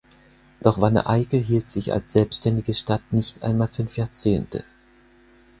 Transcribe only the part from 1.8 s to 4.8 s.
als selbständige Stadt nicht einmal fünf Jahrzehnte.